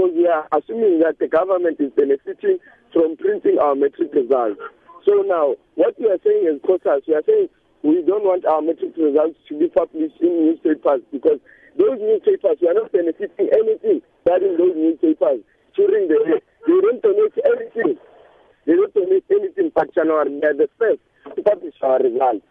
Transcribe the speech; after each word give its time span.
because 0.00 0.16
we 0.16 0.26
are 0.26 0.48
assuming 0.56 1.00
that 1.00 1.18
the 1.18 1.28
government 1.28 1.76
is 1.80 1.92
benefiting 1.92 2.58
from 2.92 3.16
printing 3.16 3.58
our 3.58 3.74
matric 3.74 4.12
results. 4.14 4.60
So 5.04 5.22
now, 5.28 5.56
what 5.74 5.98
we 5.98 6.06
are 6.06 6.20
saying 6.24 6.48
is 6.48 6.60
COSAS, 6.64 7.04
we 7.06 7.14
are 7.14 7.24
saying 7.26 7.48
we 7.82 8.02
don't 8.06 8.24
want 8.24 8.44
our 8.46 8.62
matric 8.62 8.96
results 8.96 9.36
to 9.48 9.58
be 9.58 9.68
published 9.68 10.16
in 10.20 10.32
newspapers 10.46 11.00
because 11.12 11.40
those 11.76 11.98
newspapers, 12.00 12.56
we 12.60 12.68
are 12.68 12.74
not 12.74 12.92
benefiting 12.92 13.48
anything 13.52 14.00
that 14.24 14.42
in 14.42 14.56
those 14.56 14.76
newspapers 14.76 15.40
during 15.76 16.08
the 16.08 16.18
year. 16.28 16.40
They 16.66 16.80
don't 16.80 17.02
donate 17.02 17.36
anything. 17.44 17.96
They 18.66 18.76
don't 18.76 18.92
donate 18.94 19.24
anything 19.30 19.72
but 19.74 19.94
January. 19.94 20.32
They 20.40 20.48
are 20.48 20.54
the 20.54 20.68
first 20.78 21.00
to 21.36 21.42
publish 21.42 21.74
our 21.82 22.00
results. 22.00 22.44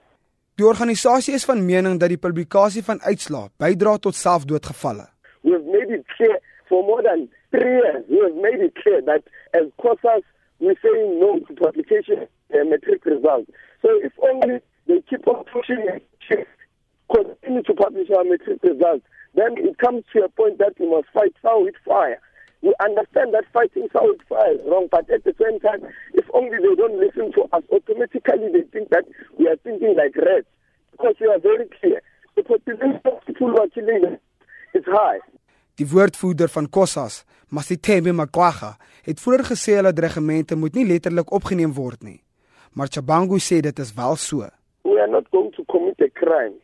Die 0.60 0.66
organisasie 0.68 1.34
is 1.34 1.46
van 1.48 1.62
mening 1.64 1.96
dat 2.00 2.12
die 2.12 2.20
publikasie 2.20 2.84
van 2.84 3.00
uitslae 3.08 3.48
bydra 3.64 3.96
tot 3.98 4.16
selfdoodgevalle. 4.16 5.06
We 5.42 5.54
have 5.56 5.64
made 5.64 5.88
it 5.88 6.04
clear 6.18 6.36
for 6.68 6.84
more 6.84 7.02
than 7.02 7.30
3 7.52 7.62
years. 7.62 8.06
We 8.10 8.18
have 8.20 8.36
made 8.36 8.62
it 8.62 8.76
clear 8.76 9.02
that 9.02 9.24
as 9.54 9.68
COSAS 9.82 10.24
we 10.60 10.76
saying 10.84 11.20
no 11.20 11.40
to 11.40 11.54
publication 11.54 12.28
uh, 12.54 12.64
matric 12.66 13.06
results. 13.06 13.50
So 13.82 13.90
if 14.04 14.12
only 14.22 14.60
they 14.88 15.02
keep 15.10 15.28
on 15.28 15.46
pushing 15.46 15.86
it, 15.88 16.48
continue 17.14 17.64
to 17.64 17.74
publish 17.74 18.10
our 18.12 18.24
matric 18.24 18.62
results, 18.64 19.06
then 19.36 19.56
it 19.58 19.78
comes 19.78 20.04
to 20.14 20.24
a 20.24 20.30
point 20.30 20.58
that 20.60 20.74
we 20.80 20.90
must 20.90 21.08
fight 21.14 21.34
fire 21.42 21.60
with 21.60 21.76
fire. 21.86 22.20
We 22.62 22.74
understand 22.84 23.34
that 23.34 23.46
fighting 23.54 23.88
fire 23.90 24.08
with 24.08 24.22
fire 24.28 24.52
is 24.52 24.62
wrong, 24.66 24.90
but 24.92 25.10
at 25.10 25.24
the 25.24 25.34
same 25.40 25.60
time, 25.62 25.88
if 26.14 26.26
only 26.34 26.58
they 26.58 26.76
don't 26.76 27.00
listen 27.00 27.32
to 27.34 27.44
us, 27.56 27.64
automatically 27.72 28.52
they 28.52 28.64
think 28.68 28.90
that 28.90 29.06
we 29.38 29.48
are 29.48 29.56
thinking 29.58 29.96
like 29.96 30.16
rats. 30.18 30.48
Because 30.92 31.16
we 31.22 31.28
are 31.28 31.40
very 31.40 31.70
clear. 31.80 32.02
The 32.36 32.44
population 32.44 33.00
of 33.06 33.26
people 33.26 33.48
who 33.48 33.62
are 33.62 33.68
killing 33.68 34.18
is 34.74 34.84
high. 34.86 35.20
Die 35.80 35.88
woordvoerder 35.88 36.50
van 36.52 36.66
Kossas, 36.70 37.22
Masithembe 37.56 38.12
Makwaga, 38.12 38.74
het 39.06 39.22
vroeër 39.24 39.46
gesê 39.48 39.78
hulle 39.78 39.94
dreigemente 39.96 40.58
moet 40.60 40.76
nie 40.76 40.84
letterlik 40.90 41.32
opgeneem 41.32 41.72
word 41.78 42.02
nie. 42.04 42.18
Maar 42.76 42.92
Chabangu 42.92 43.40
sê 43.40 43.62
dit 43.64 43.80
is 43.80 43.94
wel 43.96 44.18
so. 44.20 44.50
We 44.84 45.00
are 45.00 45.08
not 45.08 45.32
going 45.32 45.54
to 45.56 45.64
commit 45.72 46.02
a 46.04 46.10
crime, 46.20 46.58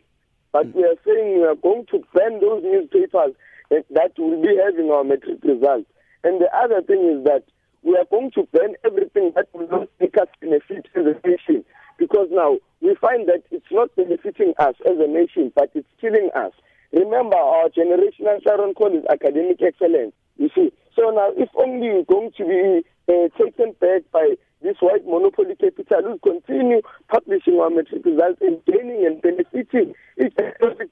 but 0.52 0.68
we 0.76 0.84
are 0.84 1.00
saying 1.08 1.40
we 1.40 1.48
are 1.48 1.56
going 1.56 1.88
to 1.94 2.04
ban 2.12 2.42
those 2.44 2.60
newspapers 2.68 3.32
that 3.72 4.12
will 4.20 4.42
be 4.44 4.52
having 4.60 4.92
our 4.92 5.08
matric 5.08 5.40
results. 5.48 5.88
And 6.28 6.42
the 6.44 6.52
other 6.52 6.84
thing 6.84 7.08
is 7.16 7.24
that 7.24 7.48
we 7.88 7.96
are 7.96 8.08
going 8.12 8.32
to 8.36 8.44
ban 8.52 8.76
everything 8.84 9.32
that 9.40 9.48
will 9.54 9.72
not 9.72 9.88
make 10.02 10.18
us 10.20 10.28
benefit 10.42 10.92
as 10.92 11.06
a 11.08 11.16
nation. 11.24 11.64
Because 11.98 12.28
now 12.32 12.60
we 12.82 12.96
find 13.00 13.30
that 13.32 13.48
it's 13.50 13.72
not 13.72 13.96
benefiting 13.96 14.54
us 14.60 14.76
as 14.84 15.00
a 15.00 15.08
nation, 15.08 15.54
but 15.56 15.72
it's 15.74 15.88
killing 16.02 16.32
us. 16.36 16.52
Remember, 16.96 17.36
our 17.36 17.68
generational 17.70 18.42
Sharon 18.42 18.74
call 18.74 18.96
is 18.96 19.04
academic 19.12 19.62
excellence. 19.62 20.14
You 20.38 20.50
see, 20.56 20.72
so 20.96 21.12
now 21.12 21.28
if 21.36 21.50
only 21.56 21.90
we're 21.92 22.08
going 22.08 22.32
to 22.38 22.46
be 22.46 22.88
uh, 23.12 23.28
taken 23.38 23.76
back 23.82 24.04
by 24.14 24.36
this 24.62 24.78
white 24.80 25.06
monopoly 25.06 25.56
capital, 25.60 26.02
will 26.04 26.20
continue 26.20 26.82
publishing 27.10 27.60
our 27.60 27.70
matric 27.70 28.06
results 28.06 28.40
and 28.40 28.64
gaining 28.64 29.06
and 29.06 29.22
benefiting 29.22 29.94
each 30.24 30.34
every 30.40 30.88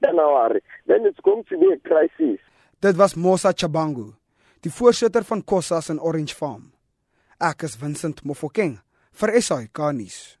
then 0.86 1.06
it's 1.06 1.20
going 1.24 1.44
to 1.48 1.58
be 1.58 1.72
a 1.72 1.88
crisis. 1.88 2.38
Dit 2.80 2.96
was 2.96 3.14
Mosa 3.14 3.54
Chabangu, 3.56 4.12
die 4.60 4.70
voorsitter 4.70 5.24
van 5.24 5.42
Kossas 5.42 5.88
in 5.88 5.98
Orange 5.98 6.34
Farm. 6.34 6.72
Ek 7.40 7.64
is 7.64 7.76
Vincent 7.80 8.20
Mofokeng 8.28 8.76
vir 9.12 9.40
SAK 9.40 9.80
nuus. 9.96 10.36